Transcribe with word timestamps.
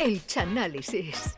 El 0.00 0.24
Chanálisis. 0.24 1.34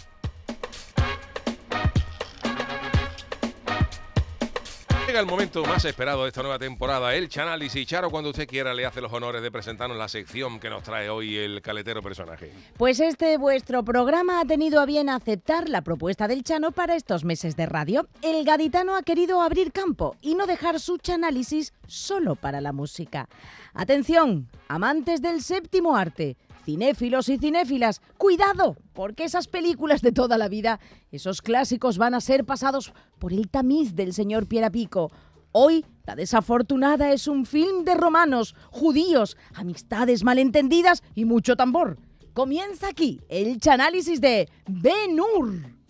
Llega 5.05 5.19
el 5.19 5.27
momento 5.27 5.65
más 5.65 5.85
esperado 5.85 6.23
de 6.23 6.29
esta 6.29 6.43
nueva 6.43 6.61
temporada, 6.61 7.13
el 7.13 7.29
Chanálisis. 7.29 7.85
Charo, 7.89 8.09
cuando 8.09 8.31
usted 8.31 8.47
quiera, 8.47 8.73
le 8.73 8.87
hace 8.87 9.01
los 9.01 9.13
honores 9.13 9.43
de 9.43 9.51
presentarnos 9.51 9.99
la 9.99 10.07
sección 10.07 10.61
que 10.61 10.71
nos 10.71 10.85
trae 10.85 11.11
hoy 11.11 11.37
el 11.39 11.61
caletero 11.61 12.03
personaje. 12.03 12.53
Pues 12.77 13.01
este 13.01 13.37
vuestro 13.37 13.85
programa 13.85 14.39
ha 14.39 14.45
tenido 14.45 14.81
a 14.81 14.87
bien 14.87 15.09
aceptar 15.09 15.69
la 15.69 15.83
propuesta 15.83 16.29
del 16.29 16.45
Chano 16.45 16.71
para 16.71 16.95
estos 16.95 17.25
meses 17.25 17.57
de 17.57 17.67
radio. 17.67 18.07
El 18.23 18.45
gaditano 18.45 18.95
ha 18.95 19.03
querido 19.03 19.43
abrir 19.43 19.73
campo 19.73 20.15
y 20.21 20.37
no 20.37 20.47
dejar 20.47 20.79
su 20.79 20.99
chanálisis 20.99 21.75
solo 21.89 22.37
para 22.37 22.61
la 22.61 22.73
música. 22.73 23.29
Atención, 23.75 24.49
amantes 24.69 25.21
del 25.21 25.43
séptimo 25.43 25.97
arte, 25.97 26.37
cinéfilos 26.65 27.29
y 27.29 27.39
cinéfilas, 27.39 28.01
cuidado, 28.19 28.77
porque 28.93 29.25
esas 29.25 29.49
películas 29.49 30.03
de 30.03 30.13
toda 30.13 30.39
la 30.39 30.49
vida, 30.49 30.81
esos 31.11 31.43
clásicos 31.43 31.99
van 31.99 32.15
a 32.15 32.21
ser 32.21 32.45
pasados 32.45 32.93
por 33.19 33.33
el 33.33 33.49
tamiz 33.49 33.95
del 33.95 34.13
señor 34.13 34.47
Pierapico. 34.47 35.11
Hoy, 35.53 35.85
La 36.05 36.17
desafortunada 36.17 37.13
es 37.13 37.29
un 37.29 37.47
film 37.47 37.85
de 37.85 37.95
romanos, 37.95 38.57
judíos, 38.71 39.37
amistades 39.55 40.25
malentendidas 40.25 41.03
y 41.15 41.25
mucho 41.25 41.55
tambor. 41.55 41.97
Comienza 42.33 42.89
aquí 42.89 43.21
el 43.29 43.61
chanálisis 43.61 44.21
de 44.21 44.49
Ben 44.67 45.21
Hur. 45.21 45.82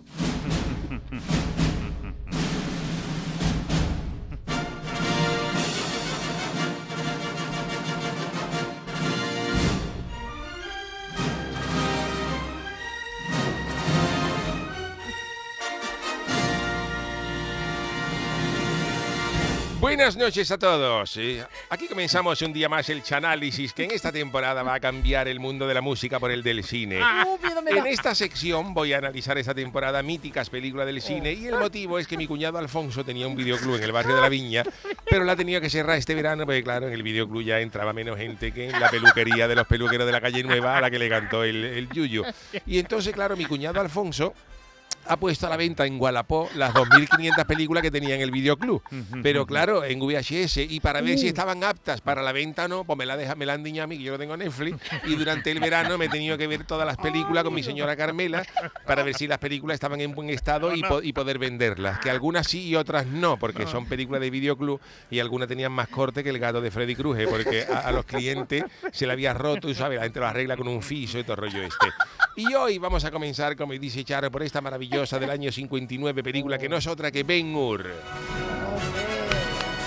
Buenas 19.92 20.16
noches 20.16 20.50
a 20.50 20.56
todos. 20.56 21.18
Aquí 21.68 21.86
comenzamos 21.86 22.40
un 22.40 22.50
día 22.50 22.66
más 22.66 22.88
el 22.88 23.02
Chanálisis, 23.02 23.74
que 23.74 23.84
en 23.84 23.90
esta 23.90 24.10
temporada 24.10 24.62
va 24.62 24.72
a 24.72 24.80
cambiar 24.80 25.28
el 25.28 25.38
mundo 25.38 25.68
de 25.68 25.74
la 25.74 25.82
música 25.82 26.18
por 26.18 26.30
el 26.30 26.42
del 26.42 26.64
cine. 26.64 26.96
Da. 26.96 27.26
En 27.66 27.86
esta 27.86 28.14
sección 28.14 28.72
voy 28.72 28.94
a 28.94 28.98
analizar 28.98 29.36
esta 29.36 29.54
temporada 29.54 30.02
míticas 30.02 30.48
películas 30.48 30.86
del 30.86 31.02
cine 31.02 31.34
y 31.34 31.46
el 31.46 31.58
motivo 31.58 31.98
es 31.98 32.06
que 32.06 32.16
mi 32.16 32.26
cuñado 32.26 32.56
Alfonso 32.56 33.04
tenía 33.04 33.26
un 33.26 33.36
videoclub 33.36 33.76
en 33.76 33.82
el 33.82 33.92
barrio 33.92 34.16
de 34.16 34.22
la 34.22 34.30
Viña, 34.30 34.64
pero 35.10 35.24
la 35.24 35.32
ha 35.32 35.36
tenido 35.36 35.60
que 35.60 35.68
cerrar 35.68 35.98
este 35.98 36.14
verano 36.14 36.46
porque 36.46 36.64
claro, 36.64 36.86
en 36.86 36.94
el 36.94 37.02
videoclub 37.02 37.42
ya 37.42 37.60
entraba 37.60 37.92
menos 37.92 38.16
gente 38.16 38.50
que 38.50 38.70
en 38.70 38.80
la 38.80 38.88
peluquería 38.88 39.46
de 39.46 39.56
los 39.56 39.66
peluqueros 39.66 40.06
de 40.06 40.12
la 40.12 40.22
calle 40.22 40.42
Nueva 40.42 40.78
a 40.78 40.80
la 40.80 40.90
que 40.90 40.98
le 40.98 41.10
cantó 41.10 41.44
el, 41.44 41.64
el 41.64 41.90
yuyu. 41.90 42.24
Y 42.64 42.78
entonces, 42.78 43.12
claro, 43.12 43.36
mi 43.36 43.44
cuñado 43.44 43.78
Alfonso 43.78 44.32
ha 45.06 45.16
puesto 45.16 45.46
a 45.46 45.50
la 45.50 45.56
venta 45.56 45.86
en 45.86 45.98
Gualapó 45.98 46.48
las 46.54 46.72
2.500 46.74 47.44
películas 47.46 47.82
que 47.82 47.90
tenía 47.90 48.14
en 48.14 48.20
el 48.20 48.30
videoclub. 48.30 48.82
Pero 49.22 49.46
claro, 49.46 49.84
en 49.84 49.98
VHS. 50.00 50.58
Y 50.68 50.80
para 50.80 51.00
ver 51.00 51.18
si 51.18 51.28
estaban 51.28 51.62
aptas 51.64 52.00
para 52.00 52.22
la 52.22 52.32
venta 52.32 52.64
o 52.66 52.68
no, 52.68 52.84
pues 52.84 52.96
me 52.98 53.06
la, 53.06 53.16
deja, 53.16 53.34
me 53.34 53.46
la 53.46 53.54
han 53.54 53.62
diñado 53.62 53.84
a 53.84 53.86
mí, 53.88 53.98
que 53.98 54.04
yo 54.04 54.12
lo 54.12 54.18
tengo 54.18 54.34
en 54.34 54.40
Netflix. 54.40 54.78
Y 55.06 55.16
durante 55.16 55.50
el 55.50 55.60
verano 55.60 55.98
me 55.98 56.06
he 56.06 56.08
tenido 56.08 56.36
que 56.38 56.46
ver 56.46 56.64
todas 56.64 56.86
las 56.86 56.96
películas 56.96 57.44
con 57.44 57.54
mi 57.54 57.62
señora 57.62 57.96
Carmela 57.96 58.44
para 58.86 59.02
ver 59.02 59.14
si 59.14 59.26
las 59.26 59.38
películas 59.38 59.74
estaban 59.74 60.00
en 60.00 60.14
buen 60.14 60.30
estado 60.30 60.74
y, 60.74 60.82
po- 60.82 61.02
y 61.02 61.12
poder 61.12 61.38
venderlas. 61.38 61.98
Que 61.98 62.10
algunas 62.10 62.46
sí 62.46 62.68
y 62.68 62.76
otras 62.76 63.06
no, 63.06 63.38
porque 63.38 63.66
son 63.66 63.86
películas 63.86 64.20
de 64.20 64.30
videoclub 64.30 64.80
y 65.10 65.18
algunas 65.18 65.48
tenían 65.48 65.72
más 65.72 65.88
corte 65.88 66.22
que 66.22 66.30
el 66.30 66.38
gato 66.38 66.60
de 66.60 66.70
Freddy 66.70 66.94
Krueger, 66.94 67.28
porque 67.28 67.64
a, 67.70 67.80
a 67.80 67.92
los 67.92 68.04
clientes 68.04 68.64
se 68.92 69.06
le 69.06 69.12
había 69.12 69.34
roto, 69.34 69.68
y 69.68 69.74
sabes, 69.74 69.96
la 69.98 70.04
gente 70.04 70.20
lo 70.20 70.26
arregla 70.26 70.56
con 70.56 70.68
un 70.68 70.82
fiso 70.82 71.18
y 71.18 71.22
todo 71.24 71.34
el 71.34 71.38
rollo 71.50 71.62
este. 71.62 71.86
Y 72.36 72.54
hoy 72.54 72.78
vamos 72.78 73.04
a 73.04 73.10
comenzar, 73.10 73.56
como 73.56 73.72
dice 73.74 74.04
Charo, 74.04 74.30
por 74.30 74.42
esta 74.42 74.60
maravillosa 74.60 74.91
del 74.92 75.30
año 75.30 75.50
59 75.50 76.22
película 76.22 76.58
que 76.58 76.68
no 76.68 76.76
es 76.76 76.86
otra 76.86 77.10
que 77.10 77.22
Ben 77.22 77.54
Hur. 77.54 78.51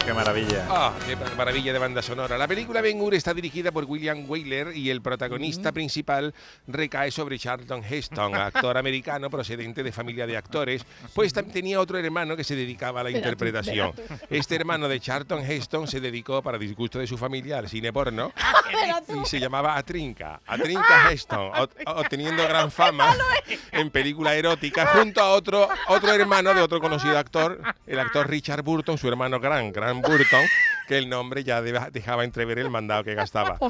Qué 0.06 0.14
maravilla. 0.14 0.68
Ah, 0.70 0.94
qué 1.08 1.16
mar- 1.16 1.36
maravilla 1.36 1.74
de 1.74 1.80
banda 1.80 2.00
sonora. 2.04 2.38
La 2.38 2.48
película 2.48 2.80
Ben 2.82 3.02
Hur 3.02 3.16
está 3.16 3.34
dirigida 3.34 3.72
por 3.72 3.86
William 3.86 4.30
Wyler 4.30 4.76
y 4.78 4.92
el 4.92 5.02
protagonista 5.02 5.72
principal 5.72 6.32
recae 6.68 7.10
sobre 7.10 7.40
Charlton 7.40 7.84
Heston, 7.84 8.36
actor 8.36 8.78
americano 8.78 9.32
procedente 9.32 9.82
de 9.82 9.92
familia 9.92 10.28
de 10.28 10.38
actores, 10.38 10.86
pues 11.16 11.34
tenía 11.34 11.80
otro 11.80 11.98
hermano 11.98 12.36
que 12.38 12.44
se 12.44 12.56
dedicaba 12.56 13.02
a 13.02 13.04
la 13.06 13.10
interpretación. 13.10 13.94
Este 14.30 14.56
hermano 14.56 14.88
de 14.88 15.00
Charlton 15.00 15.40
Heston 15.44 15.88
se 15.88 16.00
dedicó, 16.00 16.44
para 16.44 16.60
disgusto 16.60 17.00
de 17.00 17.08
su 17.08 17.18
familia, 17.18 17.58
al 17.58 17.68
cine 17.68 17.92
porno 17.92 18.32
y 19.24 19.26
se 19.28 19.40
llamaba 19.40 19.76
Atrinca, 19.76 20.40
Atrinca 20.46 21.12
Heston, 21.12 21.52
ot- 21.54 21.72
obteniendo 21.88 22.44
gran 22.48 22.70
fama 22.70 23.16
en 23.72 23.90
película 23.90 24.36
erótica 24.36 24.86
junto 24.86 25.20
a 25.22 25.30
otro, 25.32 25.68
otro 25.88 26.14
hermano 26.14 26.54
de 26.54 26.62
otro 26.62 26.80
conocido 26.80 27.18
actor, 27.18 27.60
el 27.88 28.00
actor 28.00 28.30
Richard 28.30 28.62
Burton, 28.62 29.00
su 29.00 29.08
hermano 29.08 29.40
Gran, 29.40 29.72
Gran 29.72 29.95
Burton, 30.02 30.48
que 30.88 30.98
el 30.98 31.10
nombre 31.10 31.44
ya 31.44 31.62
dejaba 31.62 32.24
entrever 32.24 32.60
el 32.60 32.70
mandado 32.70 33.04
que 33.04 33.16
gastaba. 33.16 33.58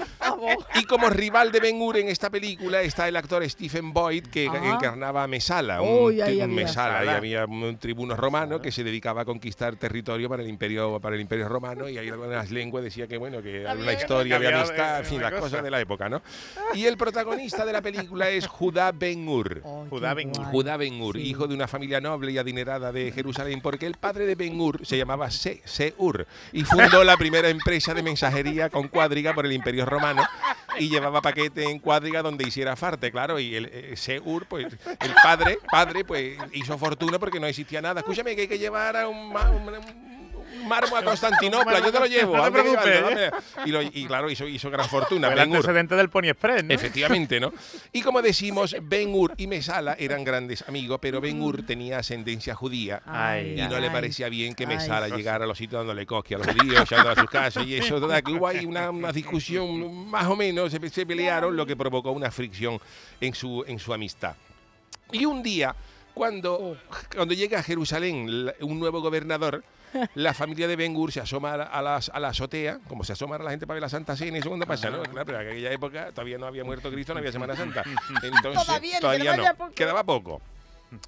Y 0.76 0.84
como 0.84 1.10
rival 1.10 1.52
de 1.52 1.60
Ben 1.60 1.82
Hur 1.82 1.98
en 1.98 2.10
esta 2.10 2.30
película 2.30 2.82
está 2.82 3.08
el 3.08 3.16
actor 3.16 3.48
Stephen 3.50 3.94
Boyd, 3.94 4.28
que 4.28 4.48
Ah. 4.52 4.74
encarnaba 4.76 5.24
a 5.24 5.28
Mesala, 5.28 5.82
un, 5.82 6.04
Uy, 6.06 6.22
ahí 6.22 6.42
un. 6.42 6.54
Mesala, 6.54 7.04
y 7.06 7.08
había 7.08 7.46
un 7.46 7.78
tribuno 7.78 8.16
romano 8.16 8.62
que 8.62 8.72
se 8.72 8.84
dedicaba 8.84 9.22
a 9.22 9.26
conquistar 9.26 9.76
territorio 9.76 10.30
para 10.30 10.44
el 10.44 10.50
imperio, 10.50 11.00
para 11.00 11.16
el 11.16 11.22
imperio 11.22 11.48
romano, 11.48 11.88
y 11.90 11.98
ahí 11.98 12.10
algunas 12.10 12.52
lenguas 12.52 12.84
decía 12.84 13.08
que 13.08 13.18
bueno, 13.18 13.42
que 13.42 13.68
había 13.68 13.84
una 13.84 13.94
historia, 13.94 14.36
había 14.36 14.50
había 14.50 14.62
amistad, 14.62 14.94
de- 14.96 15.00
en 15.00 15.06
fin, 15.06 15.22
las 15.22 15.32
cosa. 15.32 15.42
cosas 15.44 15.64
de 15.64 15.72
la 15.72 15.80
época, 15.82 16.10
¿no? 16.10 16.22
Y 16.74 16.86
el 16.86 16.98
protagonista 16.98 17.66
de 17.66 17.74
la 17.74 17.82
película 17.82 18.30
es 18.30 18.46
Judá 18.48 18.92
Ben 18.92 19.28
Hur. 19.28 19.62
Oh, 19.64 19.86
Judá 19.90 20.14
Ben 20.14 20.30
Hur. 20.30 20.46
Judá 20.46 20.78
Ben 20.78 21.02
Hur, 21.02 21.16
Sí. 21.16 21.22
hijo 21.24 21.48
de 21.48 21.56
una 21.56 21.68
familia 21.68 22.02
noble 22.02 22.32
y 22.34 22.38
adinerada 22.38 22.92
de 22.92 23.12
Jerusalén, 23.12 23.62
porque 23.62 23.86
el 23.88 23.96
padre 23.96 24.26
de 24.26 24.36
Ben 24.36 24.60
Hur 24.60 24.86
se 24.86 24.98
llamaba 24.98 25.32
Se 25.32 25.62
Seur 25.66 26.28
y 26.52 26.64
fundó 26.64 27.04
la 27.06 27.18
primera 27.18 27.50
empresa 27.50 27.94
de 27.94 28.04
mensajería 28.04 28.70
con 28.70 28.88
cuadriga 28.88 29.34
por 29.34 29.46
el 29.46 29.54
Imperio 29.54 29.86
Romano 29.86 30.24
y 30.80 30.90
llevaba 30.90 31.22
paquete 31.22 31.70
en 31.70 31.80
cuadriga 31.80 32.22
donde 32.22 32.46
hiciera 32.48 32.76
farte, 32.76 33.12
claro, 33.12 33.40
y 33.40 33.56
el 33.56 33.66
eh, 33.72 33.94
Seur, 33.96 34.46
pues 34.48 34.66
el 35.00 35.14
padre, 35.24 35.58
padre, 35.72 36.04
pues 36.04 36.38
hizo 36.54 36.78
fortuna 36.78 37.18
porque 37.20 37.40
no 37.40 37.48
existía 37.48 37.82
nada. 37.82 38.02
Escúchame 38.02 38.36
que 38.36 38.42
hay 38.42 38.48
que 38.48 38.60
llevar 38.60 38.98
a 38.98 39.08
un, 39.08 39.18
un- 39.18 39.76
un 39.76 40.15
mármol 40.66 41.00
a 41.00 41.04
Constantinopla, 41.04 41.80
yo 41.80 41.92
te 41.92 42.00
lo 42.00 42.06
llevo. 42.06 42.38
No 42.38 42.44
te 42.46 42.52
preocupes. 42.52 43.04
Y, 43.66 43.70
lo- 43.72 43.82
y 43.82 44.06
claro, 44.06 44.30
hizo, 44.30 44.48
hizo 44.48 44.70
gran 44.70 44.88
fortuna. 44.90 45.32
El 45.32 45.40
antecedente 45.40 45.96
del 45.96 46.10
Pony 46.10 46.26
Express, 46.30 46.64
¿no? 46.64 46.74
Efectivamente, 46.74 47.40
¿no? 47.40 47.54
Y 47.92 48.02
como 48.02 48.22
decimos, 48.22 48.76
Ben 48.84 49.14
Hur 49.14 49.34
y 49.38 49.48
Mesala 49.48 49.96
eran 50.00 50.24
grandes 50.24 50.64
amigos, 50.68 51.00
pero 51.02 51.22
Ben 51.22 51.42
Hur 51.42 51.66
tenía 51.66 52.00
ascendencia 52.00 52.56
judía 52.56 53.02
Ay, 53.06 53.60
y 53.60 53.68
no 53.68 53.80
le 53.80 53.90
parecía 53.92 54.30
bien 54.30 54.54
que 54.54 54.64
Ay. 54.66 54.76
Mesala 54.76 55.08
llegara 55.10 55.46
a 55.46 55.48
los 55.48 55.58
sitios 55.58 55.80
dándole 55.82 56.06
cosque 56.06 56.36
a 56.36 56.38
los 56.40 56.48
judíos, 56.48 56.82
echando 56.82 57.10
a 57.10 57.16
sus 57.16 57.30
casas 57.30 57.66
y 57.66 57.76
eso, 57.76 58.00
total, 58.00 58.22
que 58.24 58.32
hubo 58.34 58.48
ahí 58.48 58.66
una, 58.66 58.90
una 58.90 59.12
discusión 59.12 60.08
más 60.10 60.26
o 60.28 60.36
menos, 60.36 60.72
se, 60.72 60.90
se 60.90 61.06
pelearon, 61.06 61.56
lo 61.56 61.66
que 61.66 61.76
provocó 61.76 62.12
una 62.12 62.32
fricción 62.32 62.80
en 63.22 63.34
su, 63.34 63.64
en 63.68 63.80
su 63.80 63.94
amistad. 63.94 64.36
Y 65.12 65.26
un 65.26 65.44
día, 65.44 65.76
cuando, 66.14 66.78
cuando 67.14 67.34
llega 67.34 67.60
a 67.60 67.64
Jerusalén 67.64 68.50
un 68.62 68.80
nuevo 68.80 69.02
gobernador, 69.02 69.64
la 70.16 70.34
familia 70.34 70.68
de 70.68 70.76
Ben 70.76 70.96
Hur 70.96 71.12
se 71.12 71.20
asoma 71.22 71.54
a 71.54 71.58
la, 71.58 71.64
a 71.66 71.82
las- 71.82 72.10
a 72.10 72.20
la 72.20 72.30
azotea, 72.30 72.80
como 72.88 73.04
se 73.04 73.14
asoma 73.14 73.36
a 73.36 73.40
la 73.40 73.50
gente 73.52 73.66
para 73.68 73.76
ver 73.76 73.82
la 73.84 73.90
Santa 73.90 74.16
Cena, 74.16 74.38
y 74.38 74.42
cuando 74.42 74.66
pasa, 74.66 74.90
¿no? 74.90 75.02
Claro, 75.04 75.26
pero 75.26 75.42
en 75.42 75.48
aquella 75.48 75.72
época 75.72 76.12
todavía 76.12 76.38
no 76.38 76.46
había 76.48 76.64
muerto 76.64 76.92
Cristo, 76.92 77.14
no 77.14 77.20
había 77.20 77.32
Semana 77.32 77.56
Santa. 77.56 77.84
Entonces, 78.24 78.66
Todavía, 79.00 79.36
no, 79.38 79.56
poco. 79.56 79.74
quedaba 79.74 80.04
poco. 80.04 80.42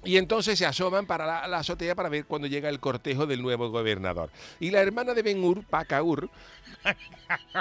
Y 0.04 0.16
entonces 0.18 0.58
se 0.58 0.66
asoman 0.66 1.06
para 1.06 1.24
la, 1.24 1.46
la 1.48 1.58
azotea 1.58 1.94
para 1.94 2.08
ver 2.08 2.26
cuando 2.26 2.46
llega 2.46 2.68
el 2.68 2.78
cortejo 2.80 3.26
del 3.26 3.40
nuevo 3.40 3.70
gobernador. 3.70 4.28
Y 4.60 4.70
la 4.70 4.80
hermana 4.80 5.14
de 5.14 5.22
Ben 5.22 5.42
Hur, 5.42 5.64
Pacaur, 5.64 6.28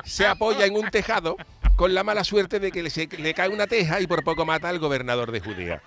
se 0.03 0.25
apoya 0.25 0.65
en 0.65 0.75
un 0.75 0.89
tejado 0.89 1.37
con 1.77 1.93
la 1.93 2.03
mala 2.03 2.25
suerte 2.25 2.59
de 2.59 2.71
que 2.71 2.83
le, 2.83 2.89
se- 2.89 3.07
le 3.17 3.33
cae 3.33 3.47
una 3.47 3.67
teja 3.67 4.01
y 4.01 4.07
por 4.07 4.23
poco 4.25 4.45
mata 4.45 4.67
al 4.67 4.79
gobernador 4.79 5.31
de 5.31 5.39
Judea. 5.39 5.81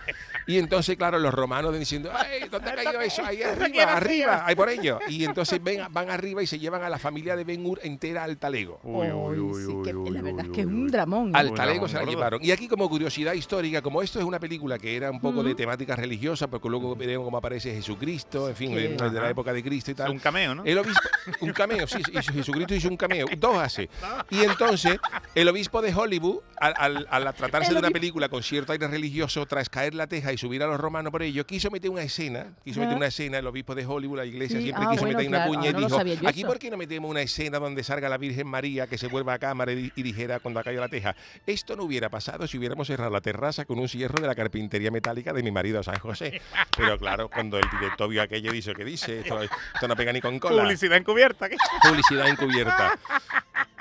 Y 0.46 0.56
entonces, 0.58 0.96
claro, 0.96 1.18
los 1.18 1.34
romanos 1.34 1.78
diciendo, 1.78 2.10
¡ay, 2.14 2.48
¿dónde 2.48 2.70
ha 2.70 2.74
caído 2.76 3.00
eso? 3.02 3.22
Ahí 3.24 3.42
arriba, 3.42 3.96
arriba, 3.96 4.42
ahí 4.46 4.54
por 4.54 4.68
ello. 4.70 4.98
Y 5.08 5.24
entonces 5.24 5.62
ven, 5.62 5.82
van 5.90 6.08
arriba 6.10 6.42
y 6.42 6.46
se 6.46 6.58
llevan 6.58 6.82
a 6.82 6.88
la 6.88 6.98
familia 6.98 7.36
de 7.36 7.44
Ben 7.44 7.64
Hur 7.66 7.80
entera 7.82 8.24
al 8.24 8.38
talego. 8.38 8.80
Uy, 8.82 9.08
uy, 9.10 9.38
uy, 9.38 9.62
sí, 9.62 9.68
uy, 9.68 9.84
que 9.84 9.94
uy, 9.94 10.10
la 10.10 10.22
verdad 10.22 10.44
uy, 10.44 10.50
es 10.50 10.54
que 10.54 10.60
es 10.62 10.66
uy, 10.66 10.72
un 10.72 10.84
uy. 10.84 10.90
dramón. 10.90 11.36
Al 11.36 11.50
Uy, 11.50 11.54
talego 11.54 11.86
se 11.88 11.94
la 11.98 12.04
llevaron. 12.04 12.42
Y 12.42 12.50
aquí 12.52 12.68
como 12.68 12.88
curiosidad 12.88 13.34
histórica, 13.34 13.82
como 13.82 14.00
esto 14.00 14.18
es 14.18 14.24
una 14.24 14.40
película 14.40 14.78
que 14.78 14.96
era 14.96 15.10
un 15.10 15.20
poco 15.20 15.42
de 15.42 15.54
temática 15.54 15.94
religiosa, 15.96 16.46
porque 16.48 16.68
luego 16.68 16.96
veremos 16.96 17.24
cómo 17.24 17.36
aparece 17.36 17.74
Jesucristo, 17.74 18.48
en 18.48 18.56
fin, 18.56 18.74
de, 18.74 18.88
de 18.96 19.20
la 19.20 19.28
época 19.30 19.52
de 19.52 19.62
Cristo 19.62 19.90
y 19.90 19.94
tal. 19.94 20.10
Un 20.10 20.18
cameo, 20.20 20.54
¿no? 20.54 20.64
El 20.64 20.78
obispo, 20.78 21.00
un 21.40 21.52
cameo, 21.52 21.86
sí, 21.86 22.00
Jesucristo 22.32 22.74
hizo 22.74 22.88
un 22.88 22.96
cameo, 22.96 23.26
dos 23.36 23.56
hace. 23.58 23.88
Y 24.30 24.40
entonces, 24.44 24.98
el 25.34 25.48
obispo 25.48 25.79
de 25.80 25.94
Hollywood, 25.94 26.40
al, 26.58 26.74
al- 26.76 27.06
al 27.10 27.34
tratarse 27.34 27.72
de 27.72 27.78
una 27.78 27.90
película 27.90 28.28
con 28.28 28.42
cierto 28.42 28.72
aire 28.72 28.86
religioso, 28.88 29.46
tras 29.46 29.68
caer 29.68 29.94
la 29.94 30.06
teja 30.06 30.32
y 30.32 30.38
subir 30.38 30.62
a 30.62 30.66
los 30.66 30.78
romanos 30.78 31.10
por 31.10 31.22
ello, 31.22 31.46
quiso 31.46 31.70
meter 31.70 31.90
una 31.90 32.02
escena, 32.02 32.46
quiso 32.64 32.80
meter 32.80 32.96
una 32.96 33.06
escena, 33.06 33.38
el 33.38 33.46
obispo 33.46 33.74
de 33.74 33.86
Hollywood, 33.86 34.18
la 34.18 34.24
iglesia 34.24 34.58
Sí, 34.58 34.64
siempre 34.64 34.84
ah, 34.86 34.90
quiso 34.90 35.02
bueno, 35.02 35.18
meter 35.18 35.28
una 35.28 35.38
claro, 35.38 35.50
cuña 35.52 35.66
ah, 35.66 35.70
y 35.70 35.72
no 35.72 35.80
lo 35.80 35.86
dijo, 36.04 36.28
aquí 36.28 36.40
eso". 36.40 36.48
por 36.48 36.58
qué 36.58 36.70
no 36.70 36.76
metemos 36.76 37.10
una 37.10 37.22
escena 37.22 37.58
donde 37.58 37.82
salga 37.84 38.08
la 38.08 38.18
Virgen 38.18 38.46
María 38.46 38.86
que 38.86 38.98
se 38.98 39.06
vuelva 39.06 39.34
a 39.34 39.38
cámara 39.38 39.72
y, 39.72 39.92
y 39.94 40.02
dijera 40.02 40.40
cuando 40.40 40.60
ha 40.60 40.64
caído 40.64 40.80
la 40.80 40.88
teja, 40.88 41.14
esto 41.46 41.76
no 41.76 41.84
hubiera 41.84 42.08
pasado 42.08 42.46
si 42.46 42.58
hubiéramos 42.58 42.86
cerrado 42.86 43.10
la 43.10 43.20
terraza 43.20 43.64
con 43.64 43.78
un 43.78 43.88
cierro 43.88 44.20
de 44.20 44.26
la 44.26 44.34
carpintería 44.34 44.90
metálica 44.90 45.32
de 45.32 45.42
mi 45.42 45.50
marido 45.50 45.82
San 45.82 45.98
José. 45.98 46.40
Pero 46.76 46.98
claro, 46.98 47.28
cuando 47.28 47.58
el 47.58 47.64
director 47.70 48.08
vio 48.08 48.22
aquello 48.22 48.52
dice, 48.52 48.74
¿qué 48.74 48.84
dice? 48.84 49.20
Esto, 49.20 49.40
esto 49.42 49.88
no 49.88 49.96
pega 49.96 50.12
ni 50.12 50.20
con 50.20 50.38
cola 50.38 50.62
Publicidad 50.62 50.96
encubierta. 50.98 51.48
¿qué? 51.48 51.56
publicidad 51.82 52.28
encubierta. 52.28 52.98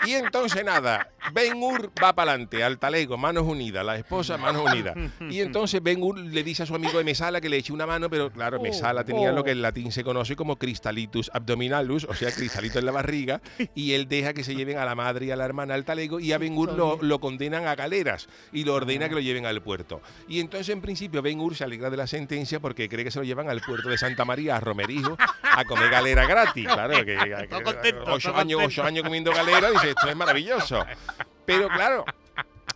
Y 0.05 0.13
entonces 0.13 0.63
nada, 0.63 1.09
Ben 1.33 1.61
Hur 1.61 1.91
va 2.01 2.13
para 2.13 2.31
adelante, 2.31 2.63
al 2.63 2.79
talego, 2.79 3.17
manos 3.17 3.43
unidas, 3.43 3.85
la 3.85 3.97
esposa, 3.97 4.37
manos 4.37 4.65
unidas. 4.71 4.95
Y 5.29 5.41
entonces 5.41 5.83
Ben 5.83 6.01
Hur 6.01 6.17
le 6.17 6.43
dice 6.43 6.63
a 6.63 6.65
su 6.65 6.73
amigo 6.75 6.97
de 6.97 7.03
Mesala 7.03 7.41
que 7.41 7.49
le 7.49 7.57
eche 7.57 7.73
una 7.73 7.85
mano, 7.85 8.09
pero 8.09 8.31
claro, 8.31 8.61
Mesala 8.61 9.03
tenía 9.03 9.31
lo 9.31 9.43
que 9.43 9.51
en 9.51 9.61
latín 9.61 9.91
se 9.91 10.03
conoce 10.03 10.35
como 10.35 10.55
cristalitus 10.57 11.29
abdominalus, 11.33 12.05
o 12.05 12.13
sea, 12.13 12.31
cristalito 12.31 12.79
en 12.79 12.85
la 12.85 12.91
barriga, 12.91 13.41
y 13.75 13.91
él 13.93 14.07
deja 14.07 14.33
que 14.33 14.43
se 14.43 14.55
lleven 14.55 14.77
a 14.77 14.85
la 14.85 14.95
madre 14.95 15.25
y 15.27 15.31
a 15.31 15.35
la 15.35 15.45
hermana 15.45 15.73
al 15.73 15.83
talego 15.85 16.19
y 16.19 16.31
a 16.31 16.37
Ben 16.37 16.57
Hur 16.57 16.73
lo, 16.73 16.97
lo 17.01 17.19
condenan 17.19 17.67
a 17.67 17.75
galeras 17.75 18.29
y 18.53 18.63
lo 18.63 18.75
ordena 18.75 19.09
que 19.09 19.15
lo 19.15 19.21
lleven 19.21 19.45
al 19.45 19.61
puerto. 19.61 20.01
Y 20.27 20.39
entonces 20.39 20.69
en 20.69 20.81
principio 20.81 21.21
Ben 21.21 21.39
Hur 21.39 21.55
se 21.55 21.65
alegra 21.65 21.89
de 21.89 21.97
la 21.97 22.07
sentencia 22.07 22.59
porque 22.59 22.87
cree 22.87 23.03
que 23.03 23.11
se 23.11 23.19
lo 23.19 23.25
llevan 23.25 23.49
al 23.49 23.59
puerto 23.61 23.89
de 23.89 23.97
Santa 23.97 24.23
María, 24.25 24.55
a 24.55 24.59
Romerijo, 24.61 25.17
a 25.43 25.65
comer 25.65 25.89
galera 25.89 26.25
gratis. 26.25 26.67
Claro, 26.67 26.95
que, 27.05 27.17
que- 27.83 27.95
ocho 28.07 28.35
años, 28.35 28.61
ocho 28.63 28.83
años 28.83 29.03
comiendo 29.03 29.31
galera, 29.33 29.68
dice, 29.71 29.89
esto 29.89 30.07
es 30.09 30.15
maravilloso. 30.15 30.85
Pero 31.45 31.67
claro, 31.69 32.05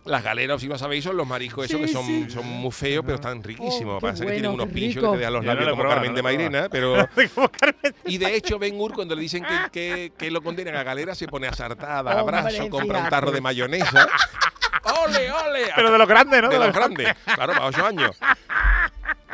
las 0.04 0.22
galeras, 0.22 0.60
si 0.60 0.68
no 0.68 0.76
sabéis, 0.76 1.04
son 1.04 1.16
los 1.16 1.26
mariscos 1.26 1.64
esos 1.66 1.80
Sí, 1.80 1.86
que 1.86 1.92
son, 1.92 2.04
sí. 2.04 2.30
son 2.30 2.46
muy 2.46 2.70
feos, 2.70 3.02
pero 3.04 3.16
están 3.16 3.42
riquísimos. 3.42 3.96
Oh, 3.96 4.00
Pasa 4.00 4.24
que 4.24 4.32
tienen 4.32 4.50
bueno, 4.50 4.64
unos 4.64 4.74
pinchos 4.74 4.96
rico. 5.02 5.12
que 5.12 5.16
te 5.16 5.18
dejan 5.20 5.32
los 5.34 5.44
Yo 5.44 5.46
no 5.48 5.54
labios 5.54 5.66
lo 5.66 5.70
como 5.72 5.82
probado, 5.82 6.00
Carmen 6.00 6.10
no 6.10 6.16
de 6.16 6.22
lo 6.22 6.24
Mairena, 6.24 6.68
pero... 6.70 7.08
Como 7.34 7.48
Carmen. 7.48 7.94
Y 8.04 8.18
de 8.18 8.36
hecho, 8.36 8.58
Ben 8.58 8.78
Hur, 8.78 8.92
cuando 8.92 9.14
le 9.14 9.22
dicen 9.22 9.44
que, 9.44 9.70
que, 9.72 10.12
que 10.18 10.30
lo 10.30 10.42
condenan 10.42 10.76
a 10.76 10.82
galera, 10.82 11.14
se 11.14 11.26
pone 11.26 11.46
asartada, 11.46 12.12
a 12.12 12.22
Hombre, 12.22 12.38
abrazo, 12.38 12.68
compra 12.68 12.98
un 12.98 13.08
tarro 13.08 13.30
de 13.30 13.40
mayonesa. 13.40 14.06
¡Ole, 15.06 15.32
ole! 15.32 15.72
Pero 15.74 15.90
de 15.90 15.98
los 15.98 16.08
grandes, 16.08 16.42
¿no? 16.42 16.48
de 16.48 16.58
De 16.58 16.66
los 16.66 16.74
grandes, 16.74 17.14
claro, 17.34 17.52
para 17.54 17.66
ocho 17.66 17.86
años. 17.86 18.18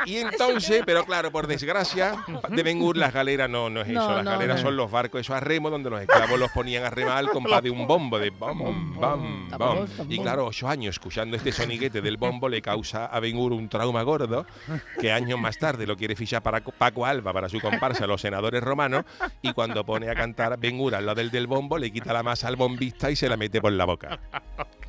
Y 0.05 0.17
entonces, 0.17 0.83
pero 0.85 1.05
claro, 1.05 1.31
por 1.31 1.47
desgracia, 1.47 2.15
de 2.49 2.63
Ben 2.63 2.81
Hur 2.81 2.97
las 2.97 3.13
galeras 3.13 3.49
no, 3.49 3.69
no 3.69 3.81
es 3.81 3.89
eso. 3.89 3.99
No, 3.99 4.15
las 4.15 4.25
no, 4.25 4.31
galeras 4.31 4.57
no. 4.57 4.63
son 4.63 4.77
los 4.77 4.91
barcos 4.91 5.21
esos 5.21 5.35
a 5.35 5.39
remo 5.39 5.69
donde 5.69 5.89
los 5.89 6.01
esclavos 6.01 6.39
los 6.39 6.51
ponían 6.51 6.83
a 6.83 6.89
remar 6.89 7.17
al 7.17 7.29
compás 7.29 7.61
de 7.63 7.69
un 7.69 7.87
bombo, 7.87 8.19
de 8.19 8.29
bom, 8.29 8.57
bom, 8.95 9.49
bom. 9.49 9.87
Y 10.09 10.19
claro, 10.19 10.47
ocho 10.47 10.67
años 10.67 10.95
escuchando 10.95 11.37
este 11.37 11.51
soniguete 11.51 12.01
del 12.01 12.17
bombo 12.17 12.49
le 12.49 12.61
causa 12.61 13.05
a 13.05 13.19
Ben 13.19 13.37
Hur 13.37 13.53
un 13.53 13.69
trauma 13.69 14.03
gordo 14.03 14.45
que 14.99 15.11
años 15.11 15.39
más 15.39 15.57
tarde 15.57 15.85
lo 15.85 15.95
quiere 15.97 16.15
fichar 16.15 16.41
para 16.41 16.61
Paco 16.61 17.05
Alba, 17.05 17.33
para 17.33 17.49
su 17.49 17.59
comparsa, 17.59 18.07
los 18.07 18.21
senadores 18.21 18.63
romanos, 18.63 19.05
y 19.41 19.53
cuando 19.53 19.85
pone 19.85 20.09
a 20.09 20.15
cantar 20.15 20.57
Ben 20.59 20.79
Hur 20.79 20.95
al 20.95 21.05
lado 21.05 21.15
del 21.15 21.31
del 21.31 21.47
bombo, 21.47 21.77
le 21.77 21.91
quita 21.91 22.13
la 22.13 22.23
masa 22.23 22.47
al 22.47 22.55
bombista 22.55 23.09
y 23.09 23.15
se 23.15 23.27
la 23.27 23.37
mete 23.37 23.61
por 23.61 23.71
la 23.71 23.85
boca. 23.85 24.19